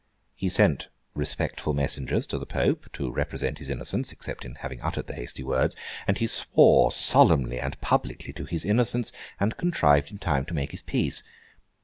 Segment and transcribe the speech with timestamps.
[0.33, 5.05] He sent respectful messengers to the Pope, to represent his innocence (except in having uttered
[5.05, 5.75] the hasty words);
[6.07, 10.71] and he swore solemnly and publicly to his innocence, and contrived in time to make
[10.71, 11.21] his peace.